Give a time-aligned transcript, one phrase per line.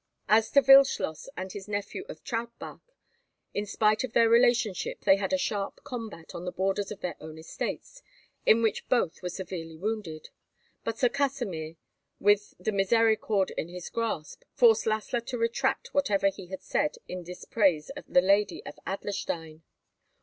[0.27, 2.81] As to Wildschloss and his nephew of Trautbach,
[3.53, 7.15] in spite of their relationship they had a sharp combat on the borders of their
[7.19, 8.01] own estates,
[8.43, 10.31] in which both were severely wounded;
[10.83, 11.75] but Sir Kasimir,
[12.19, 17.21] with the misericorde in his grasp, forced Lassla to retract whatever he had said in
[17.21, 19.61] dispraise of the Lady of Adlerstein.